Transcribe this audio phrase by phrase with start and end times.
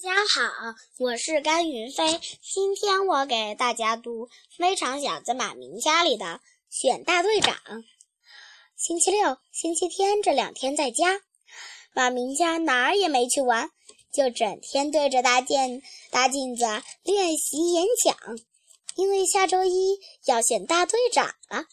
[0.00, 2.20] 大家好，我是甘云飞。
[2.40, 6.40] 今天我给大家读《非常小子马明家》里的
[6.70, 7.56] 选大队长。
[8.76, 11.20] 星期六、星期天这两天在家，
[11.94, 13.70] 马明家哪儿也没去玩，
[14.12, 15.82] 就整天对着大镜
[16.12, 16.64] 大镜子
[17.02, 18.16] 练习演讲。
[18.94, 21.64] 因为下周一要选大队长了，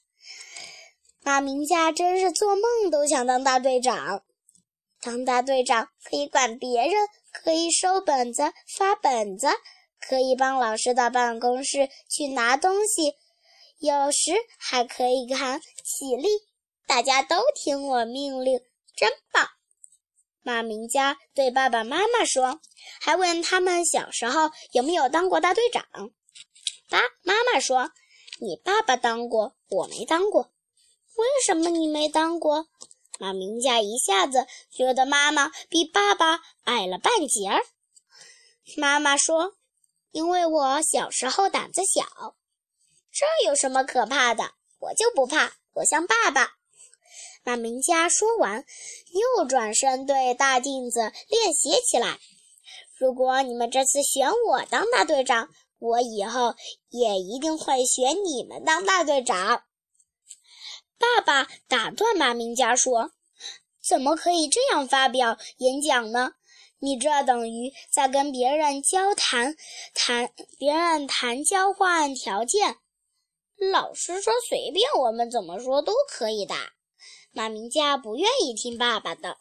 [1.21, 4.23] 马明家真是做梦都想当大队长。
[4.99, 7.07] 当大队长可以管别人。
[7.43, 8.43] 可以收本子、
[8.77, 9.47] 发本子，
[9.99, 13.15] 可以帮老师到办公室去拿东西，
[13.79, 16.27] 有时还可以喊起立，
[16.87, 18.59] 大家都听我命令，
[18.95, 19.47] 真棒！
[20.41, 22.59] 马明家对爸爸妈妈说，
[23.01, 25.83] 还问他们小时候有没有当过大队长。
[26.89, 27.89] 爸妈妈说
[28.39, 30.51] ：“你爸爸当过，我没当过。
[31.15, 32.67] 为什么你没当过？”
[33.19, 37.61] 马明家一下子觉得妈妈比爸爸矮了半截儿。
[38.77, 39.53] 妈妈说
[40.11, 42.35] ：“因为我小时候胆子小，
[43.11, 44.51] 这有什么可怕的？
[44.79, 46.53] 我就不怕，我像爸爸。”
[47.45, 48.65] 马明家说完，
[49.37, 52.17] 又转身对大镜子练习起来。
[52.97, 56.55] 如果你们这次选我当大队长，我以后
[56.89, 59.63] 也一定会选你们当大队长。
[60.97, 63.11] 爸爸打断马明家说
[63.87, 66.33] ：“怎么可以这样发表演讲呢？
[66.79, 69.55] 你这等于在跟别人交谈，
[69.93, 72.77] 谈别人谈交换条件。
[73.71, 76.55] 老师说随便我们怎么说都可以的。”
[77.31, 79.37] 马明家不愿意听爸爸的。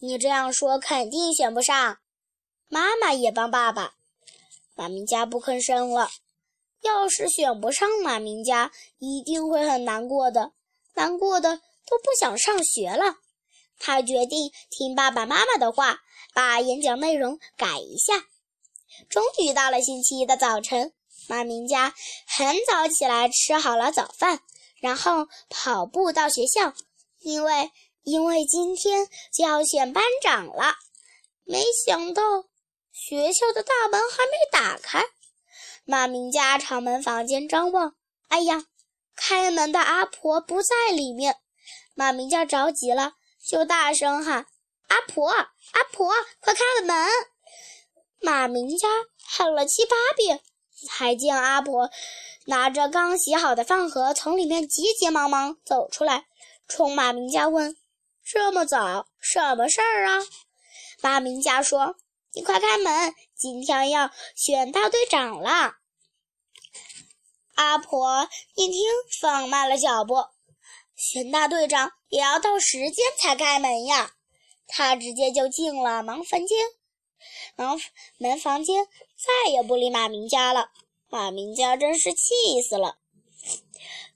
[0.00, 1.98] 你这样说肯定选不上。
[2.68, 3.94] 妈妈也帮爸爸。
[4.74, 6.10] 马明家不吭声了。
[6.82, 10.52] 要是选不上，马明家一定会很难过的。
[10.94, 11.56] 难过的
[11.86, 13.16] 都不想上学了，
[13.78, 15.98] 他决定听爸爸妈妈的话，
[16.32, 18.24] 把演讲内容改一下。
[19.08, 20.92] 终于到了星期一的早晨，
[21.28, 21.92] 马明家
[22.26, 24.40] 很早起来吃好了早饭，
[24.80, 26.72] 然后跑步到学校，
[27.20, 27.70] 因为
[28.04, 30.76] 因为今天就要选班长了。
[31.42, 32.22] 没想到
[32.92, 35.04] 学校的大门还没打开，
[35.84, 37.94] 马明家朝门房间张望，
[38.28, 38.64] 哎呀！
[39.16, 41.36] 开门的阿婆不在里面，
[41.94, 43.14] 马明家着急了，
[43.46, 44.46] 就大声喊
[44.88, 47.08] ：“阿婆，阿婆，快开门！”
[48.20, 48.88] 马明家
[49.22, 50.40] 喊了七八遍，
[50.88, 51.90] 才见阿婆
[52.46, 56.26] 拿着刚洗好的饭盒从里面急急忙忙走出来，
[56.66, 57.76] 冲马明家问
[58.24, 60.24] ：“这么早，什么事儿啊？”
[61.00, 61.96] 马明家说
[62.34, 65.74] ：“你快开门，今天要选大队长了。”
[67.54, 68.82] 阿婆一听，
[69.20, 70.14] 放慢了脚步。
[70.96, 74.12] 熊大队长也要到时间才开门呀。
[74.66, 76.58] 他直接就进了门房间，
[77.56, 77.78] 门
[78.18, 80.70] 门房间再也不理马明家了。
[81.08, 82.98] 马明家真是气死了。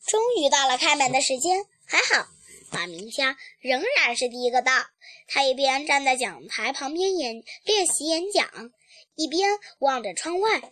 [0.07, 2.29] 终于到了开门的时间，还好，
[2.73, 4.73] 马明家仍然是第一个到。
[5.27, 8.73] 他一边站在讲台旁边演练习演讲。
[9.15, 9.51] 一边
[9.81, 10.63] 望着窗外，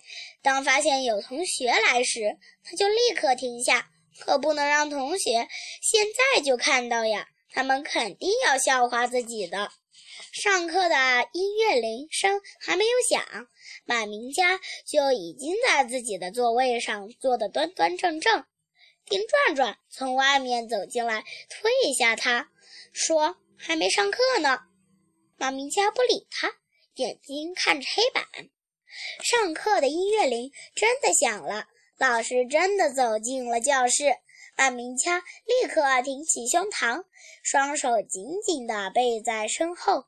[0.43, 3.89] 当发现有同学来时，他就立刻停下，
[4.19, 5.49] 可不能让同学
[5.83, 9.71] 现在就看到呀，他们肯定要笑话自己的。
[10.33, 13.47] 上课的音乐铃声还没有响，
[13.85, 18.45] 马明佳就已经在自己的座位上坐得端端正正。
[19.09, 22.51] 丁转转从外面走进来，推一下他，
[22.93, 24.59] 说：“还没上课呢。”
[25.39, 26.53] 马明佳不理他。
[26.97, 28.25] 眼睛看着黑板，
[29.23, 31.69] 上课的音乐铃真的响了，
[31.99, 34.17] 老师真的走进了教室。
[34.57, 37.05] 马明佳立刻挺起胸膛，
[37.43, 40.07] 双手紧紧地背在身后，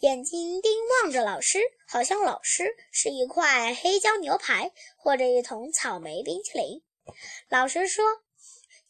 [0.00, 6.82] 眼睛盯望着老师，好像老师是一块黑椒牛排或者一桶草莓冰淇淋。
[7.48, 8.04] 老师说：“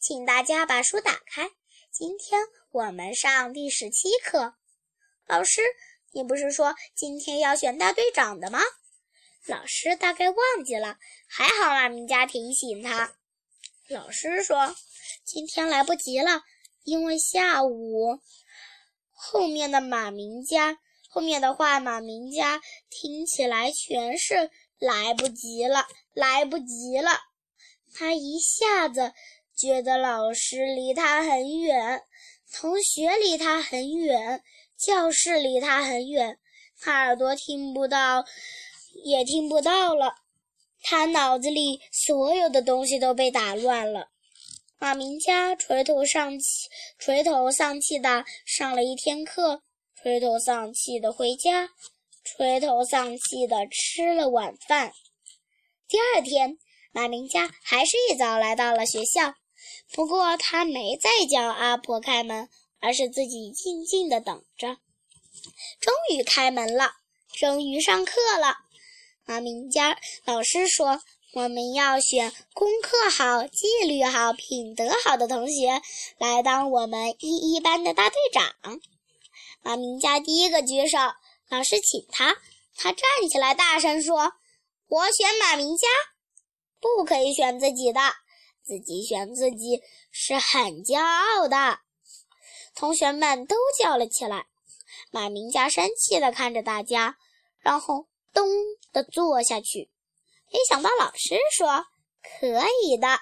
[0.01, 1.51] 请大家把书打开，
[1.91, 2.41] 今天
[2.71, 4.55] 我们上第十七课。”
[5.29, 5.61] 老师。
[6.15, 8.61] 你不是说今天要选大队长的吗？
[9.47, 10.97] 老师大概忘记了，
[11.27, 13.17] 还好马明家提醒他。
[13.89, 14.73] 老师说
[15.25, 16.41] 今天来不及了，
[16.85, 18.21] 因为下午
[19.11, 20.79] 后面的马明家
[21.09, 27.11] 后面的话，马明家听起来全是来不及了，来不及了。
[27.93, 29.11] 他一下子
[29.53, 32.03] 觉得老师离他很远，
[32.53, 34.41] 同学离他很远。
[34.77, 36.37] 教室离他很远，
[36.79, 38.25] 他耳朵听不到，
[39.03, 40.15] 也听不到了。
[40.81, 44.09] 他脑子里所有的东西都被打乱了。
[44.77, 46.69] 马明家垂头丧气，
[46.99, 49.63] 垂头丧气的上了一天课，
[49.95, 51.69] 垂头丧气的回家，
[52.23, 54.91] 垂头丧气地吃了晚饭。
[55.87, 56.57] 第二天，
[56.91, 59.33] 马明家还是一早来到了学校，
[59.93, 62.49] 不过他没再叫阿婆开门，
[62.79, 64.77] 而是自己静静地等着。
[65.79, 66.91] 终于开门了，
[67.33, 68.57] 终于上课了。
[69.25, 71.01] 马明佳老师说
[71.33, 75.81] ：“我们要选功课好、纪律好、品德好的同学
[76.17, 78.79] 来当我们一一班的大队长。”
[79.61, 80.97] 马明佳第一个举手，
[81.49, 82.37] 老师请他，
[82.75, 84.33] 他站起来大声说
[84.87, 85.87] ：“我选马明佳，
[86.79, 87.99] 不可以选自己的，
[88.63, 89.81] 自己选自己
[90.11, 91.79] 是很骄傲的。”
[92.75, 94.45] 同学们都叫了起来。
[95.11, 97.17] 马明佳生气地看着大家，
[97.59, 98.47] 然后咚
[98.91, 99.89] 地坐下去。
[100.51, 101.85] 没想到老师说
[102.21, 103.19] ：“可以的。”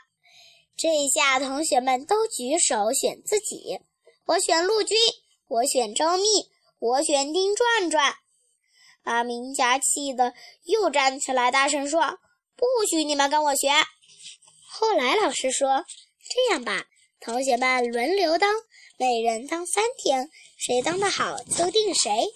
[0.76, 3.80] 这下同学们都举手选自己。
[4.26, 4.98] 我选陆军，
[5.48, 6.24] 我选周密，
[6.80, 8.16] 我选丁转转。
[9.04, 10.34] 马明佳气得
[10.64, 12.20] 又站起来，大声说
[12.56, 13.70] ：“不许你们跟我学！”
[14.68, 15.86] 后来老师说
[16.28, 16.86] ：“这样吧，
[17.20, 18.52] 同学们轮流当。”
[18.98, 22.28] 每人当三天，谁当得好就定谁。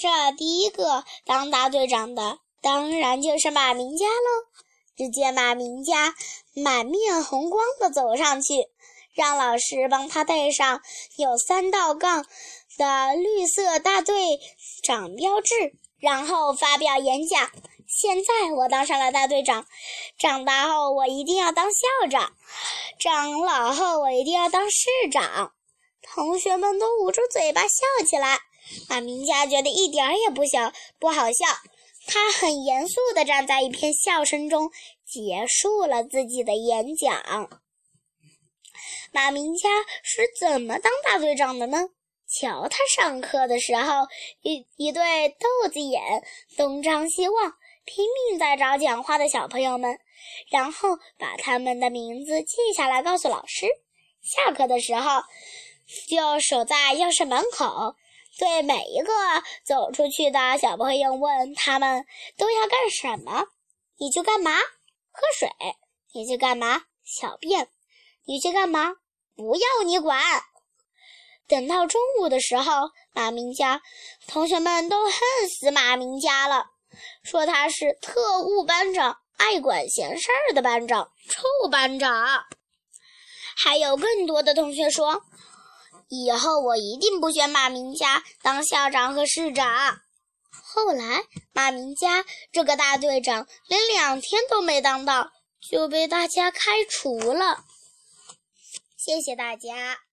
[0.00, 4.46] 这第一个当大队长的，当然就是马明家喽。
[4.96, 6.14] 只见马明家
[6.54, 8.54] 满面红光地走上去，
[9.12, 10.80] 让老师帮他戴上
[11.16, 12.26] 有三道杠
[12.76, 14.38] 的绿色大队
[14.82, 17.50] 长标志，然后发表演讲。
[17.86, 19.66] 现在我当上了大队长，
[20.18, 22.32] 长大后我一定要当校长，
[22.98, 25.52] 长老后我一定要当市长。
[26.02, 28.40] 同学们都捂住嘴巴笑起来。
[28.88, 31.46] 马明佳觉得一点儿也不小不好笑，
[32.06, 34.70] 他很严肃地站在一片笑声中，
[35.06, 37.48] 结束了自己的演讲。
[39.12, 39.68] 马明佳
[40.02, 41.88] 是怎么当大队长的呢？
[42.28, 44.06] 瞧他上课的时候，
[44.42, 46.00] 一一对豆子眼，
[46.56, 47.52] 东张西望。
[47.84, 49.96] 拼命在找讲话的小朋友们，
[50.50, 53.68] 然后把他们的名字记下来，告诉老师。
[54.22, 55.22] 下课的时候，
[56.08, 57.94] 就守在教室门口，
[58.40, 59.12] 对每一个
[59.64, 62.04] 走出去的小朋友问他们
[62.36, 63.46] 都要干什么。
[63.98, 64.58] 你去干嘛？
[65.12, 65.48] 喝水。
[66.12, 66.82] 你去干嘛？
[67.04, 67.68] 小便。
[68.24, 68.96] 你去干嘛？
[69.36, 70.20] 不要你管。
[71.48, 73.80] 等到中午的时候，马明佳
[74.26, 75.12] 同学们都恨
[75.48, 76.66] 死马明佳了。
[77.22, 82.44] 说他是特务班长，爱管闲事儿的班长，臭班长。
[83.56, 85.22] 还有更多的同学说，
[86.08, 90.00] 以后我一定不选马明佳当校长和市长。
[90.50, 95.30] 后来，马明佳这个大队长连两天都没当到，
[95.70, 97.64] 就被大家开除了。
[98.96, 100.05] 谢谢大家。